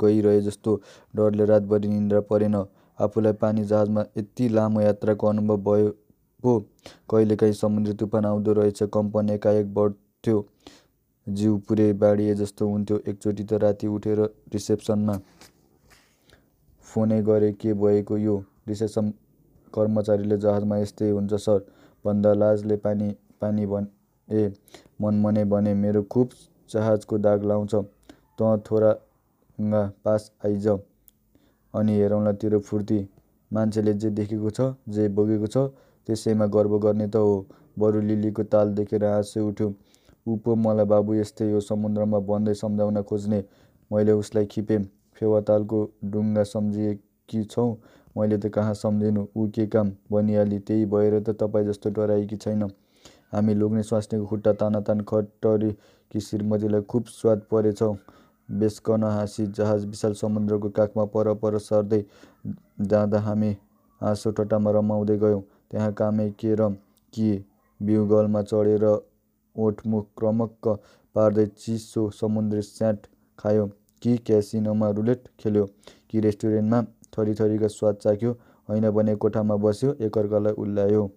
गइरहेजस्तो 0.01 0.82
डरले 1.15 1.46
रातभरि 1.46 1.88
निद्रा 1.88 2.22
परेन। 2.30 2.56
आफूलाई 3.00 3.34
पानी 3.42 3.63
जहाजमा 3.65 4.06
यति 4.18 4.50
लामो 4.50 4.82
यात्राको 4.82 5.27
अनुभव 5.27 5.58
भए 5.63 5.89
पो 6.44 6.60
कहिलेकाहीँ 7.10 7.54
समुद्री 7.54 7.94
तुफान 8.00 8.25
आउँदो 8.25 8.54
रहेछ। 8.54 8.84
कम्पन 8.94 9.30
एकाएक 9.30 9.74
बढ्थ्यो। 9.74 10.46
जिउ 11.27 11.58
पुरै 11.68 11.92
बाडिएजस्तो 11.94 12.68
हुन्थ्यो। 12.70 13.00
एकचोटि 13.08 13.44
त 13.44 13.54
राति 13.62 13.88
उठेर 13.89 14.20
रिसेप्सनमा 14.54 15.20
फोनै 16.96 17.22
गरेँ 17.28 17.54
के 17.62 17.74
भएको 17.75 18.18
यो? 18.18 18.36
रिसेप्सन 18.68 19.14
कर्मचारीले 19.74 20.38
जहाजमा 20.44 20.78
यस्तै 20.78 21.10
हुन्छ 21.12 21.34
सर 21.46 21.60
भन्दा 22.06 22.34
लाजले 22.34 22.75
पानी 22.84 23.10
पानी 23.42 23.66
भएँ। 23.72 24.52
मनमनै 25.02 25.44
भनेँ 25.46 25.74
मेरो 25.75 26.02
खुब 26.14 26.30
जहाजको 26.70 27.18
दाग 27.25 27.44
लाउँछ। 27.46 27.75
तँ 28.40 28.58
थोरलाङ 28.68 29.90
पास 30.04 30.32
आइज। 30.46 30.68
अनि 31.74 31.94
हेरौँला 32.00 32.32
तेरो 32.42 32.60
फुर्ती। 32.70 33.00
मान्छेले 33.52 33.94
जे 33.94 34.10
देखेको 34.10 34.50
छ, 34.50 34.62
जे 34.90 35.08
भोगेको 35.10 35.48
छ 35.48 35.58
त्यसैमा 36.08 36.46
गर्व 36.56 36.78
गर्ने 36.80 37.08
त 37.08 37.16
हो। 37.16 37.46
बरु 37.80 38.02
लिलीको 38.02 38.44
ताल 38.52 38.74
देखेर 38.75 39.04
हाँसै 39.06 39.40
उठ्यो। 39.42 39.68
ऊ 40.28 40.36
पो 40.44 40.56
मलाई 40.56 40.86
बाबु 40.86 41.14
यस्तै 41.16 41.52
हो 41.52 41.60
समुद्रमा 41.62 42.20
भन्दै 42.30 42.54
सम्झाउन 42.56 43.02
खोज्ने। 43.04 43.40
मैले 43.92 44.12
उसलाई 44.22 44.46
खिपेँ। 44.54 44.84
फेवातालको 45.15 45.79
डुङ्गा 46.05 46.43
सम्झिएकी 46.43 47.43
छौ? 47.43 47.65
मैले 48.17 48.38
त 48.38 48.48
कहाँ 48.48 48.74
सम्झिनु, 48.74 49.25
ऊ 49.36 49.48
के 49.50 49.67
काम 49.67 49.91
भनिहाली। 50.12 50.60
त्यही 50.60 50.86
भएर 50.86 51.19
त 51.19 51.29
तपाईजस्तो 51.39 51.89
डराएकी 51.89 52.36
छैन। 52.38 52.63
हामी 53.34 53.53
लोग्ने 53.53 53.84
स्वास्नीको 53.84 54.25
खुट्टा 54.25 54.53
तानातान 54.53 55.01
खट्टरीकी 55.01 56.19
श्रीमतीलाई 56.19 56.81
खुब 56.81 57.05
स्वाद 57.12 57.41
परेछ। 57.51 57.84
बेस्कन 58.50 59.03
हाँसी 59.03 59.45
जहाज 59.48 59.86
विशाल 59.86 60.13
समुद्रको 60.13 60.69
काखमा 60.69 61.05
परपर 61.05 61.57
सर्दै 61.60 62.03
जाँदा 62.81 63.19
हामी 63.19 63.51
हाँसोठट्टामा 64.01 64.72
रमाउँदै 64.72 65.17
गयौँ। 65.17 65.41
त्यहाँ 65.72 65.91
कामै 65.93 66.29
के 66.39 66.55
र 66.55 66.69
की, 67.13 67.45
ब्युगलमा 67.79 68.41
चढेर 68.41 68.86
ओठमुख 69.55 70.05
क्रमक्क 70.17 70.67
पार्दै 71.15 71.45
चिसो 71.45 72.10
समुद्री 72.10 72.62
स्याट 72.62 73.07
खायो, 73.39 73.65
कि 74.02 74.18
क्यासिनोमा 74.25 74.90
रुलेट 74.92 75.28
खेल्यो, 75.40 75.66
कि 76.10 76.20
रेस्टुरेन्टमा 76.20 76.82
थरीथरीका 77.18 77.68
स्वाद 77.70 77.96
चाख्यो, 77.96 78.32
होइन 78.70 78.90
भने 78.92 79.16
कोठामा 79.16 79.56
बस्यो 79.58 79.96
एकअर्कालाई 80.02 80.54
उह्याल्यो। 80.54 81.10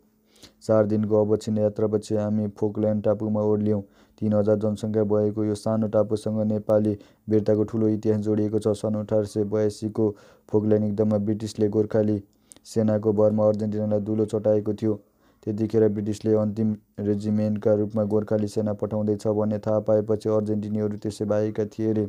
चार 0.62 0.86
दिनको 0.86 1.24
अविच्छिन्न 1.24 1.58
यात्रापछि 1.58 2.14
हामी 2.16 2.46
फोकल्यान्ड 2.58 3.02
टापुमा 3.04 3.42
ओर्लियौँ। 3.42 3.82
तीन 4.20 4.34
हजार 4.34 4.56
जनसङ्ख्या 4.58 5.02
भएको 5.04 5.44
यो 5.44 5.54
सानो 5.54 5.88
टापुसँग 5.88 6.40
नेपाली 6.46 6.96
वीरताको 7.28 7.64
ठुलो 7.64 7.88
इतिहास 7.88 8.20
जोडिएको 8.20 8.58
छ। 8.58 8.68
सन् 8.78 8.96
अठार 8.96 9.24
सय 9.24 9.44
बयासीको 9.44 10.06
फोकल्यान्ड 10.48 10.86
युद्धमा 10.86 11.18
ब्रिटिसले 11.18 11.68
गोर्खाली 11.68 12.22
सेनाको 12.66 13.12
भरमा 13.12 13.46
अर्जेन्टिनालाई 13.48 14.00
धुलो 14.00 14.24
चटाएको 14.26 14.74
थियो। 14.74 14.94
त्यतिखेर 15.42 15.88
ब्रिटिसले 15.88 16.34
अन्तिम 16.34 16.74
रेजिमेन्टका 17.00 17.74
रूपमा 17.74 18.02
गोर्खाली 18.04 18.48
सेना 18.48 18.72
पठाउँदै 18.74 19.16
छ 19.16 19.34
भन्ने 19.34 19.58
थाहा 19.58 19.80
पाएपछि 19.86 20.28
अर्जेन्टिनीहरू 20.28 20.96
त्यसै 20.98 21.24
भागेका 21.24 21.64
थिए 21.66 21.92
रे। 21.92 22.06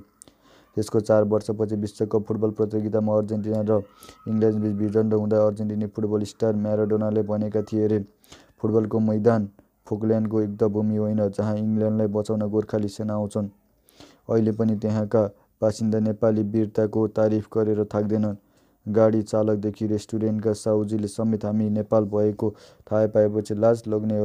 त्यसको 0.76 1.00
चार 1.00 1.24
वर्षपछि 1.26 1.76
विश्वकप 1.76 2.26
फुटबल 2.28 2.52
प्रतियोगितामा 2.58 3.16
अर्जेन्टिना 3.18 3.62
र 3.70 3.82
इङ्ल्यान्डबीच 4.28 4.74
भिडन्त 4.82 5.14
हुँदा 5.14 5.38
अर्जेन्टिनी 5.46 5.88
फुटबल 5.96 6.24
स्टार 6.24 6.56
म्याराडोनाले 6.56 7.22
भनेका 7.32 7.62
थिए 7.62 7.88
रे, 7.88 8.00
फुटबलको 8.60 9.00
मैदान 9.00 9.50
फोकल्यान्डको 9.88 10.42
युद्धभूमि 10.42 10.98
होइन 10.98 11.22
जहाँ 11.30 11.56
इङ्ल्यान्डलाई 11.58 12.08
बचाउन 12.08 12.42
गोर्खाली 12.50 12.88
सेना 12.90 13.14
आउँछन्। 13.14 13.48
अहिले 14.30 14.52
पनि 14.52 14.76
त्यहाँका 14.78 15.24
बासिन्दा 15.62 16.00
नेपाली 16.00 16.44
वीरताको 16.54 17.08
तारिफ 17.18 17.48
गरेर 17.54 17.84
थाक्दैनन्। 17.94 18.36
गाडी 18.86 19.22
चालकदेखि 19.22 19.88
रेस्टुरेन्टका 19.88 20.54
साहुजीले 20.54 21.08
समेत 21.08 21.46
हामी 21.46 21.70
नेपाल 21.70 22.04
भएको 22.14 22.50
थाहा 22.88 23.08
पाएपछि 23.16 23.56
लाज 23.56 23.84
लाग्ने 23.88 24.20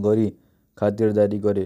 गरी 0.00 0.28
खातिरदारी 0.78 1.38
गरे। 1.38 1.64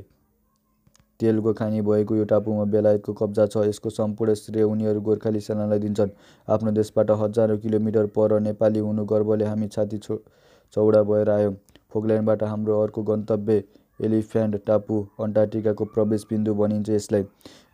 तेलको 1.21 1.53
खानी 1.53 1.81
भएको 1.83 2.17
यो 2.17 2.25
टापुमा 2.25 2.65
बेलायतको 2.71 3.13
कब्जा 3.15 3.47
छ। 3.47 3.65
यसको 3.67 3.91
सम्पूर्ण 3.91 4.35
श्रेय 4.35 4.63
उनीहरू 4.65 5.01
गोर्खाली 5.01 5.41
सेनालाई 5.41 5.79
दिन्छन्। 5.79 6.11
आफ्नो 6.49 6.71
देशबाट 6.73 7.11
हजारौँ 7.21 7.59
किलोमिटर 7.59 8.07
पर 8.17 8.41
नेपाली 8.41 8.79
हुनु 8.79 9.05
गर्वले 9.05 9.45
हामी 9.45 9.69
छाती 9.69 9.99
चौडा 9.99 11.03
भएर 11.03 11.31
आयौँ। 11.31 11.55
फोकल्यान्डबाट 11.93 12.43
हाम्रो 12.45 12.81
अर्को 12.83 13.03
गन्तव्य 13.03 13.63
एलिफेन्ट 14.01 14.57
टापु। 14.67 14.97
अन्टार्कटिकाको 15.21 15.85
प्रवेश 15.85 16.27
बिन्दु 16.31 16.55
भनिन्छ 16.55 16.91
यसलाई। 16.91 17.25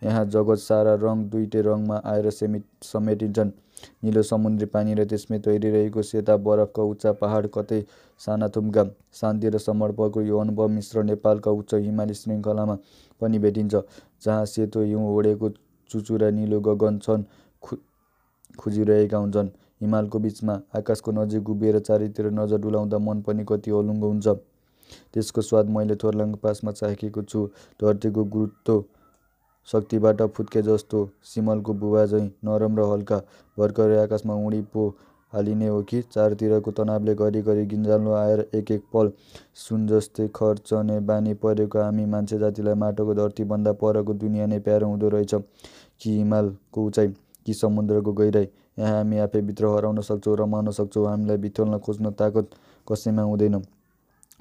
यहाँ 0.03 0.25
जगत 0.27 0.59
सारा 0.61 0.95
रङ 1.03 1.25
दुईटै 1.31 1.61
रङमा 1.63 1.97
आएर 2.05 2.31
समेटिन्छन्। 2.31 3.51
निलो 4.05 4.23
समुद्री 4.23 4.67
पानी 4.67 4.95
र 4.95 5.05
त्यसमै 5.09 5.39
तैरिरहेको 5.41 6.03
सेता 6.03 6.37
बरफका 6.37 6.83
उच्चा 6.85 7.13
पहाड 7.21 7.47
कतै 7.55 7.81
सानाथुम्का। 8.21 8.85
शान्ति 9.21 9.49
र 9.49 9.59
समर्पणको 9.59 10.21
यो 10.23 10.39
अनुभव 10.39 10.69
मिश्र 10.69 11.03
नेपालका 11.03 11.51
उच्च 11.51 11.75
हिमाली 11.75 12.15
श्रृङ्खलामा 12.15 12.77
पनि 13.21 13.39
भेटिन्छ, 13.39 13.75
जहाँ 14.25 14.45
सेतो 14.47 14.81
हिउँ 14.83 15.07
ओढेको 15.09 15.49
चुचुरा 15.91 16.31
निलो 16.31 16.61
गगन 16.61 16.99
छन् 16.99 17.25
खुजिरहेका 18.59 19.17
हुन्छन्। 19.17 19.49
हिमालको 19.81 20.19
बीचमा, 20.19 20.55
आकाशको 20.77 21.11
नजिक 21.13 21.49
उभिएर 21.49 21.79
चारैतिर 21.81 22.31
नजर 22.31 22.59
डुलाउँदा 22.61 22.99
मन 23.01 23.23
पनि 23.25 23.45
कति 23.49 23.71
अलुङ्गो 23.71 24.09
हुन्छ। 24.09 24.29
त्यसको 25.15 25.41
स्वाद 25.41 25.71
मैले 25.71 25.97
थोरलाङ 25.97 26.35
पासमा 26.35 26.73
चाखेको 26.73 27.23
छु। 27.23 27.47
धरतीको 27.83 28.25
गुरुत्व 28.25 28.85
शक्तिबाट 29.69 30.23
फुत्केजस्तो, 30.23 31.11
सिमलको 31.25 31.75
भुवा 31.75 32.07
झैँ 32.07 32.27
नरम 32.45 32.79
र 32.79 32.83
हल्का, 32.83 33.19
भर्खरै 33.59 33.99
आकाशमा 34.03 34.35
उडी 34.35 34.61
पो 34.73 34.89
हालिने 35.33 35.67
हो 35.69 35.83
कि? 35.83 36.03
चारतिरको 36.03 36.71
तनावले 36.71 37.15
घरिघरि 37.15 37.67
गिज्झालो 37.67 38.13
आएर 38.13 38.41
एक 38.55 38.71
एक 38.71 38.83
पल 38.93 39.13
सुनजस्तै 39.55 40.29
खर्चने 40.35 41.01
बानी 41.01 41.35
परेको 41.35 41.79
हामी 41.79 42.05
मान्छेजातिलाई 42.05 42.75
माटोको 42.75 43.15
धरतीभन्दा 43.15 43.73
परको 43.73 44.15
दुनिया 44.15 44.47
नै 44.47 44.59
प्यारो 44.59 44.87
हुँदो 44.87 45.09
रहेछ। 45.09 45.35
कि 46.01 46.17
हिमालको 46.17 46.87
उचाइ, 46.87 47.09
कि 47.47 47.55
समुद्रको 47.55 48.13
गहिराइ, 48.13 48.49
यहाँ 48.79 48.97
हामी 48.97 49.19
आफै 49.19 49.41
भित्र 49.41 49.67
हराउन 49.67 50.01
सक्छौँ, 50.01 50.37
रमाउन 50.37 50.71
सक्छौँ। 50.71 51.07
हामीलाई 51.07 51.37
बिथोल्न 51.37 51.79
खोज्ने 51.79 52.11
तागत 52.11 52.51
कसैमा 52.93 53.23
हुँदैन। 53.23 53.63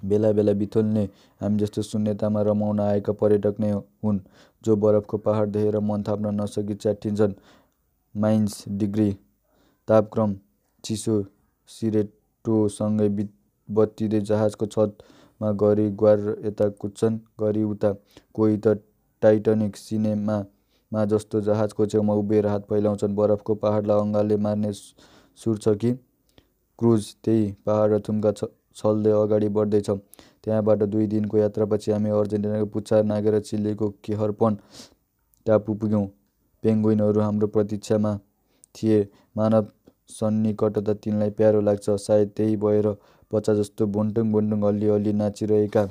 बेला 0.04 0.32
बेला 0.32 0.54
बिथोल्ने 0.54 1.04
हामीजस्ता 1.42 1.82
शून्यतामा 1.82 2.42
रमाउन 2.44 2.80
आएका 2.80 3.14
पर्यटक 3.14 3.56
नै 3.60 3.72
हुन्, 3.72 4.20
जो 4.64 4.76
बरफको 4.76 5.18
पहाड 5.18 5.48
देखेर 5.52 5.80
मन 5.80 6.04
थाप्न 6.08 6.34
नसकी 6.42 6.76
च्याठिन्छन्। 6.76 7.34
माइनस 8.16 8.64
डिग्री 8.70 9.12
तापक्रम 9.88 10.36
चिसो 10.84 11.16
सिरेटोसँगै 11.70 13.10
बत्तिँदै 13.70 14.20
जहाजको 14.22 14.66
छतमा 14.66 15.52
गरी 15.62 15.90
ग्वार 15.94 16.20
यता 16.46 16.68
कुद्छन् 16.82 17.18
गरी 17.40 17.64
उता। 17.64 17.94
कोही 18.34 18.58
त 18.58 18.82
टाइटनिक 19.22 19.76
सिनेमामा 19.78 21.06
जस्तो 21.06 21.42
जहाजको 21.42 21.86
छेउमा 21.86 22.14
उभिएर 22.14 22.48
हात 22.48 22.66
फैलाउँछन्। 22.70 23.16
बरफको 23.16 23.56
पहाडलाई 23.56 24.00
अँगालले 24.00 24.38
मार्ने 24.38 24.72
सुर 24.74 25.58
छ 25.58 25.76
कि? 25.82 25.92
क्रुज 26.80 27.16
त्यही 27.24 27.52
पहाड 27.66 27.92
र 27.92 28.00
थुम्का 28.00 28.32
छल्दै 28.80 29.12
अगाडि 29.22 29.50
बढ्दैछ। 29.58 29.90
त्यहाँबाट 30.44 30.84
दुई 30.92 31.08
दिनको 31.14 31.38
यात्रापछि 31.38 31.92
हामी 31.92 32.10
अर्जेन्टिनाको 32.18 32.66
पुच्छर 32.74 33.04
नागेर 33.12 33.40
चिलीको 33.50 33.90
केहरपन 34.04 34.58
टापु 35.46 35.74
पुग्यौँ। 35.82 36.06
पेङ्गुइनहरू 36.64 37.20
हाम्रो 37.22 37.48
प्रतीक्षामा 37.56 38.12
थिए। 38.76 39.00
मानव 39.38 39.68
सन्निकटता 40.10 40.94
तिनलाई 41.04 41.30
प्यारो 41.38 41.62
लाग्छ। 41.62 41.90
सायद 42.00 42.30
त्यही 42.38 42.56
भएर 42.58 42.88
बच्चा 43.32 43.54
जस्तो 43.54 43.86
बोन्टुङ 43.96 44.32
बोन्टुङ 44.32 44.62
अलि 44.70 44.88
अलि 44.90 45.14
नाचिरहेका 45.14 45.84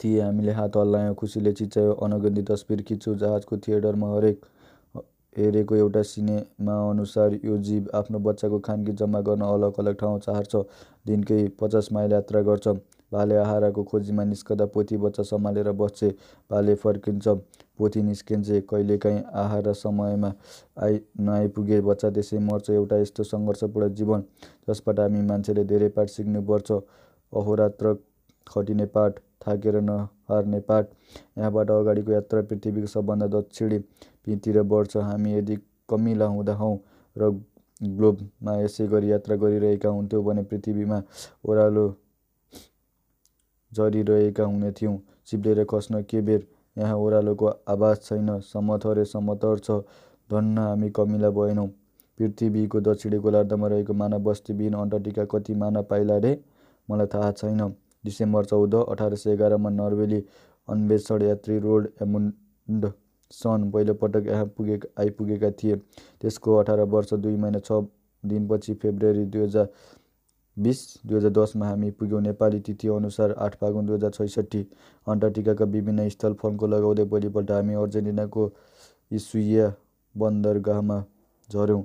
थिए। 0.00 0.20
हामीले 0.20 0.52
हात 0.52 0.76
हल्लायौँ 0.76 1.14
खुसीले 1.14 1.52
चिच्यायो। 1.52 1.92
अनगन्ती 2.04 2.42
तस्बिर 2.50 2.82
खिच्छु 2.88 3.14
जहाजको 3.22 3.56
थिएटरमा 3.58 4.08
हरेक 4.14 4.38
हेरेको 5.38 5.74
एउटा 5.76 6.02
सिनेमा 6.02 6.74
अनुसार 6.90 7.38
यो 7.44 7.56
जीव 7.66 7.86
आफ्नो 7.94 8.18
बच्चाको 8.26 8.58
खानकी 8.66 8.92
जम्मा 9.00 9.20
गर्न 9.28 9.40
अलग 9.44 9.78
अलग 9.80 9.94
ठाउँ 10.00 10.18
चाहर्छ। 10.26 10.56
दिनकै 11.06 11.46
पचास 11.60 11.88
माइल 11.92 12.12
यात्रा 12.12 12.40
गर्छ। 12.48 12.68
भाले 13.12 13.36
आहाराको 13.36 13.82
खोजीमा 13.90 14.24
निस्कँदा 14.24 14.66
पोथी 14.74 14.96
बच्चा 14.96 15.22
सम्हालेर 15.22 15.70
बस्छे। 15.80 16.08
भाले 16.50 16.74
फर्किन्छ। 16.74 17.28
पोथी 17.78 18.02
निस्किन्छे। 18.02 18.60
कहिलेकाहीँ 18.70 19.22
आहारा 19.42 19.72
समयमा 19.72 20.32
आइ 20.82 20.98
नआइपुगे। 21.20 21.80
बच्चा 21.90 22.10
त्यसै 22.10 22.38
मर्छ। 22.38 22.70
एउटा 22.70 22.96
यस्तो 22.96 23.22
सङ्घर्षपूर्ण 23.24 23.88
जीवन 23.94 24.24
जसबाट 24.68 25.00
हामी 25.00 25.22
मान्छेले 25.30 25.64
धेरै 25.64 25.88
पाठ 25.98 26.08
सिक्नुपर्छ। 26.10 26.72
अहोरात्र 27.32 27.94
खटिने 28.46 28.86
पाठ। 28.86 29.20
थाकेर 29.46 29.80
नहार्ने 29.82 30.60
पाठ। 30.60 30.86
यहाँबाट 31.38 31.70
अगाडिको 31.70 32.12
यात्रा 32.12 32.42
पृथ्वीको 32.42 32.86
सबभन्दा 32.86 33.26
दक्षिणी 33.34 33.78
तिर 34.36 34.62
बढ्छ। 34.64 34.96
हामी 34.98 35.34
यदि 35.34 35.56
कमिला 35.88 36.26
हुँदा 36.26 36.54
हौँ 36.54 36.78
र 37.16 37.30
ग्लोबमा 37.82 38.52
यसै 38.60 38.86
गरी 38.88 39.10
यात्रा 39.10 39.36
गरिरहेका 39.36 39.88
हुन्थ्यौँ 39.90 40.24
भने 40.24 40.42
पृथ्वीमा 40.50 41.02
ओह्रालो 41.44 41.86
झरिरहेका 43.72 44.44
हुनेथ्यौँ 44.44 44.98
चिप्लेर 45.26 45.64
खस्न 45.70 46.02
के 46.02 46.20
बेर? 46.20 46.46
यहाँ 46.76 46.96
ओह्रालोको 46.96 47.46
आवाज 47.68 47.96
छैन। 48.02 48.40
समथरे 48.42 49.04
समतर 49.04 49.58
छ। 49.58 49.70
धन्न 50.30 50.58
हामी 50.58 50.90
कमिला 50.90 51.30
भएनौँ। 51.30 51.68
पृथ्वीको 52.18 52.80
दक्षिणी 52.80 53.18
गोलार्धमा 53.18 53.66
रहेको 53.68 53.92
मानव 53.92 54.18
बस्तीविहीन 54.24 54.74
अन्टार्कटिका 54.74 55.24
कति 55.26 55.54
मानव 55.54 55.82
पाइला 55.90 56.16
रे? 56.18 56.32
मलाई 56.88 57.06
थाहा 57.14 57.30
छैन। 57.32 57.60
डिसेम्बर 58.04 58.44
चौध 58.44 58.74
अठार 58.76 59.14
सय 59.14 59.32
एघारमा 59.32 59.70
नर्वेली 59.70 60.22
अन्वेषण 60.68 61.22
यात्री 61.22 61.58
रोड 61.58 61.88
एमुन्ड 62.02 62.86
सन 63.30 63.70
पहिलोपटक 63.70 64.26
यहाँ 64.26 64.46
पुगे 64.56 64.78
आइपुगेका 65.00 65.50
थिए। 65.62 65.76
त्यसको 66.20 66.56
अठार 66.56 66.80
वर्ष 66.94 67.14
दुई 67.14 67.36
महिना 67.36 67.58
छ 67.60 67.80
दिनपछि 68.24 68.74
फेब्रुअरी 68.74 69.24
दुई 69.26 69.42
हजार 69.42 69.68
बिस 70.56 70.80
दुई 71.06 71.16
हजार 71.16 71.30
दसमा 71.32 71.68
हामी 71.68 71.90
पुग्यौँ 71.90 72.20
नेपाली 72.22 72.60
तिथि 72.60 72.88
अनुसार 72.90 73.32
आठ 73.38 73.54
फागुन 73.60 73.86
दुई 73.86 73.96
हजार 73.96 74.10
छैसठी। 74.10 74.60
अन्टार्कटिकाका 75.06 75.64
विभिन्न 75.66 76.08
स्थल 76.08 76.32
फन्को 76.42 76.66
लगाउँदै 76.66 77.04
भोलिपल्ट 77.06 77.50
हामी 77.50 77.74
अर्जेन्टिनाको 77.74 78.50
इसुया 79.10 79.72
बन्दरगाहमा 80.14 81.02
झऱ्यौँ। 81.48 81.82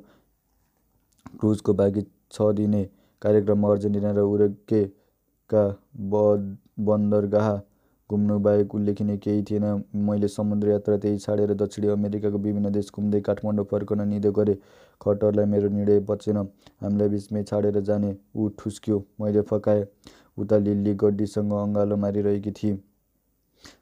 क्रुजको 1.39 1.73
बाँकी 1.73 2.01
छ 2.31 2.51
दिने 2.55 2.83
कार्यक्रममा 3.21 3.71
अर्जेन्टिना 3.71 4.11
र 4.11 4.47
उरुग्वेका 5.51 6.83
बन्दरगाह 6.85 7.55
घुम्नुबाहेक 8.09 8.75
उल्लेखनीय 8.75 9.17
केही 9.17 9.43
थिएन। 9.43 9.83
मैले 9.93 10.27
समुद्र 10.27 10.69
यात्रा 10.69 10.97
त्यही 10.97 11.17
छाडेर 11.19 11.53
दक्षिणी 11.53 11.87
अमेरिकाको 11.87 12.37
विभिन्न 12.37 12.71
देश 12.71 12.89
घुम्दै 12.95 13.21
काठमाडौँ 13.21 13.65
फर्कन 13.71 14.07
निधो 14.07 14.31
गरेँ। 14.31 14.55
खटरलाई 15.01 15.45
मेरो 15.45 15.69
निर्णय 15.69 15.99
पचेन। 16.09 16.37
हामीलाई 16.81 17.09
बिचमै 17.09 17.43
छाडेर 17.43 17.79
जाने 17.81 18.15
ऊ 18.35 18.49
ठुस्क्यो। 18.57 18.97
मैले 19.21 19.41
फकाएँ। 19.41 19.85
उता 20.37 20.57
लिल्ली 20.57 20.93
गड्डीसँग 20.95 21.53
अँगालो 21.53 21.95
मारिरहेकी 21.97 22.51
थिए। 22.51 22.77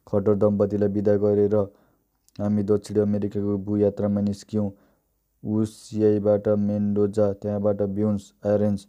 खटर 0.08 0.36
दम्पतिलाई 0.36 0.90
बिदा 0.90 1.16
गरेर 1.24 1.56
हामी 2.40 2.64
दक्षिण 2.64 2.98
अमेरिकाको 3.02 3.58
भूयात्रामा 3.64 4.22
निस्क्यौँ। 4.22 4.70
उसियाईबाट 5.44 6.48
मेन्डोजा 6.60 7.32
त्यहाँबाट 7.42 7.82
ब्युन्स 7.96 8.24
आयरेन्स 8.46 8.88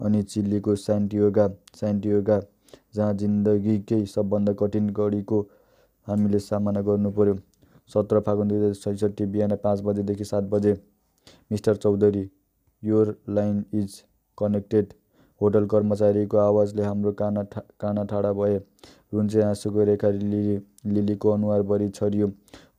अनि 0.00 0.22
चिल्लीको 0.24 0.74
सान्टियोगा 0.78 1.48
सान्टियोगा 1.80 2.40
जहाँ 2.94 3.14
जिन्दगीकै 3.22 4.04
सबभन्दा 4.06 4.52
कठिन 4.60 4.90
घडीको 4.90 5.40
हामीले 6.06 6.38
सामना 6.40 6.80
गर्नु 6.82 7.10
पर्यो 7.18 7.34
सत्र 7.90 8.20
फागुन 8.26 8.48
दुई 8.48 8.58
हजार 8.58 8.74
छैसठी 8.74 9.26
बिहान 9.26 9.56
पाँच 9.64 9.80
बजेदेखि 9.84 10.24
सात 10.24 10.44
बजे। 10.50 10.72
Mister 11.52 11.76
Chaudhary 11.76 12.28
your 12.82 13.16
line 13.28 13.64
is 13.74 14.02
connected 14.38 14.92
hotel 15.40 15.66
कर्मचारीको 15.66 16.38
आवाजले 16.38 16.82
हाम्रो 16.84 17.12
काना 17.18 17.42
ठा 17.52 17.60
काना 17.80 18.04
ठाडा 18.04 18.32
भए। 18.32 18.56
रुन्चे 19.14 19.42
आँसुको 19.42 19.84
रेखा 19.84 20.10
लिली 20.10 20.58
लिलीको 20.94 21.30
अनुहारभरि 21.30 21.88
छरियो। 21.90 22.30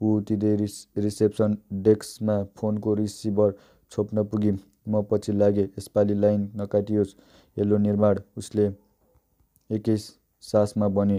ऊ 0.02 0.18
उतिँदै 0.18 0.56
रिस 0.56 0.76
रिसेप्सन 0.98 1.58
डेस्कमा 1.86 2.44
फोनको 2.58 2.94
रिसिभर 2.96 3.54
छोप्न 3.92 4.24
पुगी। 4.26 4.52
म 4.92 5.02
पछि 5.12 5.32
लागेँ 5.34 5.68
यसपालि 5.68 6.16
लाइन 6.16 6.42
नकाटियोस्। 6.62 7.16
हेलो 7.58 7.78
निर्माण 7.80 8.20
उसले 8.38 8.66
एकै 9.70 9.96
सासमा 10.44 10.88
भने 10.98 11.18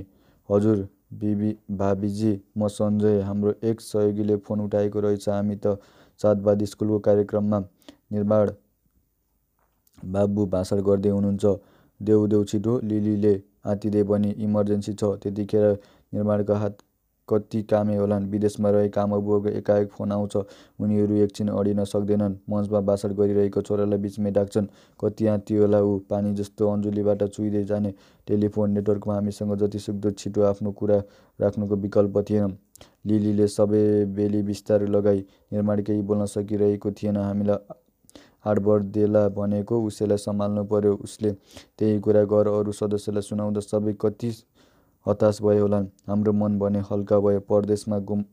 हजुर 0.49 0.87
बिबी 1.21 1.51
भाबीजी 1.79 2.33
म 2.59 2.69
सञ्जय 2.71 3.21
हाम्रो 3.23 3.55
एक 3.65 3.81
सहयोगीले 3.83 4.37
फोन 4.45 4.61
उठाएको 4.61 5.01
रहेछ। 5.01 5.29
हामी 5.29 5.57
त 5.57 5.77
चाँदबाद 6.21 6.65
स्कुलको 6.65 6.99
कार्यक्रममा 7.07 7.59
निर्माण 8.13 8.51
बाबु 9.99 10.47
भाषण 10.55 10.81
गर्दै 10.83 11.11
हुनुहुन्छ। 11.11 11.45
देऊ 12.01 12.27
देऊ 12.27 12.45
छिटो 12.45 12.79
लिलीले 12.85 13.35
आँतिँदै 13.67 14.03
भने 14.05 14.31
इमर्जेन्सी 14.45 14.93
छ। 14.95 15.03
त्यतिखेर 15.23 15.65
निर्माणका 16.13 16.57
हात 16.59 16.75
कति 17.29 17.63
कामे 17.63 17.97
होलान् 17.97 18.29
विदेशमा 18.31 18.71
रहेका 18.71 19.03
आमाबुवाको 19.03 19.49
एकाएक 19.59 19.89
फोन 19.91 20.13
आउँछ 20.13 20.37
उनीहरू 20.81 21.15
एकछिन 21.17 21.49
अडिन 21.49 21.85
सक्दैनन्। 21.85 22.35
मञ्चमा 22.51 22.81
भाषण 22.81 23.15
गरिरहेको 23.15 23.61
छोरालाई 23.63 23.99
बिचमै 23.99 24.31
डाक्छन् 24.31 24.67
कति 25.01 25.27
आँती 25.27 25.57
होला 25.57 25.81
ऊ? 25.81 25.99
पानी 26.11 26.35
जस्तो 26.35 26.71
अञ्जुलीबाट 26.73 27.23
चुहिँदै 27.25 27.65
जाने 27.65 27.95
टेलिफोन 28.27 28.71
नेटवर्कमा 28.71 29.15
हामीसँग 29.15 29.55
जतिसक्दो 29.59 30.11
छिटो 30.13 30.43
आफ्नो 30.43 30.73
कुरा 30.73 30.99
राख्नुको 31.39 31.77
विकल्प 31.77 32.19
थिएन। 32.31 32.57
लिलीले 33.07 33.47
सबै 33.49 33.85
बेली 34.17 34.43
बिस्तारै 34.43 34.87
लगाई 34.87 35.25
निर्माण 35.53 35.83
केही 35.83 36.03
बोल्न 36.03 36.27
सकिरहेको 36.27 36.91
थिएन। 36.93 37.17
हामीलाई 37.17 37.79
हाडबड 38.45 38.83
देला 38.93 39.29
भनेको 39.31 39.79
उसैलाई 39.87 40.19
सम्हाल्नु 40.19 40.65
पर्यो। 40.67 40.93
उसले 41.05 41.31
त्यही 41.79 41.99
कुरा 42.03 42.23
घर 42.25 42.47
अरू 42.51 42.73
सदस्यलाई 42.73 43.23
सुनाउँदा 43.23 43.61
सबै 43.63 43.93
कति 44.01 44.31
हताश 45.07 45.43
भए 45.43 45.59
होलान्। 45.59 45.87
हाम्रो 46.09 46.33
मन 46.33 46.59
भने 46.59 46.81
हल्का 46.91 47.19
भयो 47.21 47.41
परदेशमा 47.41 47.99
गुम 48.01 48.25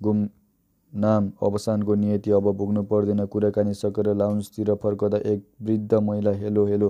गुमनाम 0.00 1.30
अवसानको 1.42 1.94
नियति 1.94 2.30
अब 2.30 2.50
भोग्नु 2.52 2.82
पर्दैन। 2.82 3.24
कुराकानी 3.26 3.74
सकेर 3.74 4.14
लाउन्जतिर 4.14 4.74
फर्कँदा 4.82 5.18
एक 5.32 5.44
वृद्ध 5.62 5.94
महिला 5.94 6.30
हेलो 6.32 6.66
हेलो 6.66 6.88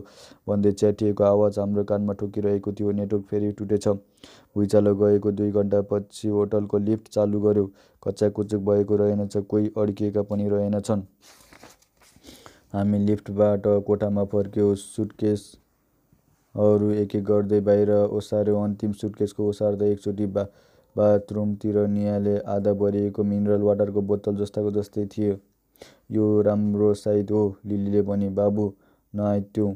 भन्दै 0.48 0.72
च्याटिएको 0.72 1.24
आवाज 1.24 1.58
हाम्रो 1.58 1.84
कानमा 1.84 2.12
ठोकिरहेको 2.12 2.72
थियो। 2.72 2.92
नेटवर्क 2.92 3.24
फेरि 3.30 3.52
टुटेछ। 3.52 3.88
भुइँचालो 3.88 4.94
गएको 4.96 5.30
दुई 5.32 5.50
घन्टापछि 5.52 6.28
होटलको 6.28 6.78
लिफ्ट 6.78 7.08
चालु 7.08 7.40
गर्यो। 7.40 7.70
कच्चाकुचुक 8.02 8.62
भएको 8.62 8.96
रहेनछ। 8.96 9.36
कोही 9.36 9.70
अड्किएका 9.78 10.22
पनि 10.22 10.48
रहेनछन्। 10.48 11.02
हामी 12.72 12.98
लिफ्टबाट 12.98 13.66
कोठामा 13.86 14.24
फर्क्यौँ। 14.24 14.74
सुटकेस 14.76 15.42
अरू 16.54 16.90
एक 17.02 17.14
एक 17.16 17.24
गर्दै 17.28 17.58
बाहिर 17.66 17.90
ओसार्यो। 18.16 18.58
अन्तिम 18.64 18.92
सुटकेसको 18.98 19.46
ओसार्दा 19.52 19.86
एकचोटि 19.92 20.26
बा 20.34 20.42
बाथरुमतिर 20.96 21.78
निहाले 21.94 22.34
आधा 22.54 22.72
भरिएको 22.82 23.24
मिनरल 23.30 23.62
वाटरको 23.68 24.02
बोतल 24.10 24.36
जस्ताको 24.42 24.70
जस्तै 24.76 25.06
थियो। 25.14 25.34
यो 26.16 26.26
राम्रो 26.48 26.92
साइत 27.00 27.30
हो 27.36 27.42
लिलीले 27.72 28.02
भने। 28.10 28.28
बाबु 28.38 28.68
नआइत्यो। 29.14 29.66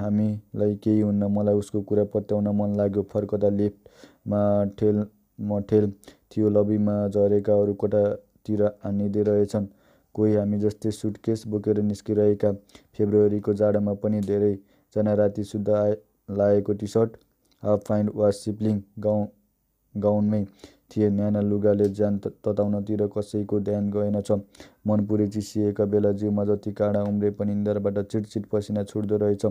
हामीलाई 0.00 0.74
केही 0.82 1.00
हुन्न। 1.00 1.30
मलाई 1.36 1.62
उसको 1.62 1.82
कुरा 1.92 2.04
पत्याउन 2.16 2.48
मन 2.62 2.76
लाग्यो। 2.82 3.06
फर्कँदा 3.14 3.48
लिफ्टमा 3.60 4.42
ठेल 4.78 5.06
मठेल 5.38 5.90
थियो। 6.34 6.50
लबीमा 6.58 6.96
झरेका 7.08 7.60
अरू 7.62 7.74
कोठातिर 7.84 8.66
आनिँदै 8.90 9.22
रहेछन्। 9.30 9.66
कोही 10.14 10.34
हामी 10.34 10.58
जस्तै 10.58 10.90
सुटकेस 11.00 11.46
बोकेर 11.54 11.82
निस्किरहेका। 11.92 12.52
फेब्रुअरीको 12.98 13.54
जाडोमा 13.62 13.94
पनि 14.02 14.20
धेरैजना 14.96 15.14
राति 15.14 15.72
आए 15.72 15.96
लाएको 16.30 16.72
टी 16.72 16.86
सर्ट 16.86 17.16
हाफ 17.62 17.80
प्यान्ट 17.86 18.10
वा 18.14 18.30
सिप्लिङ 18.30 18.80
गाउन 18.98 19.28
गाउनमै 19.96 20.44
थिए। 20.90 21.10
न्याना 21.10 21.40
लुगाले 21.40 21.88
ज्यान 21.88 22.18
तताउनतिर 22.18 23.06
कसैको 23.06 23.60
ध्यान 23.60 23.90
गएनछ। 23.90 24.32
मन 24.86 25.06
पुरै 25.06 25.26
चिसिएका 25.26 25.84
बेला 25.84 26.12
जिउमा 26.12 26.44
जति 26.44 26.72
काँडा 26.72 27.02
उम्रे 27.02 27.30
पनि 27.30 27.54
निधारबाट 27.54 27.98
चिट-चिट 27.98 28.46
पसिना 28.46 28.84
छुट्दो 28.84 29.16
रहेछ। 29.16 29.46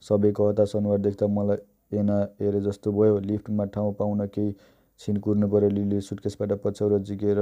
सबैको 0.00 0.48
हतास 0.48 0.76
अनुहार 0.76 0.98
देख्दा 0.98 1.26
मलाई 1.26 1.98
ऐना 1.98 2.28
हेरेजस्तो 2.40 2.92
भयो। 2.92 3.18
लिफ्टमा 3.18 3.64
ठाउँ 3.64 3.94
पाउन 3.94 4.26
केही 4.26 4.54
छिन 4.98 5.16
कुर्नुपर्यो। 5.16 5.68
लिलीले 5.68 6.00
सुटकेसबाट 6.00 6.52
पछ्यौरा 6.52 6.98
झिकेर 6.98 7.40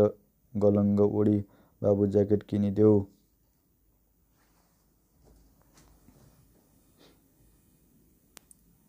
गलङ्ग 0.56 1.00
ओढी, 1.00 1.44
बाबु 1.82 2.06
ज्याकेट 2.06 2.42
किनिदेऊ। 2.42 3.04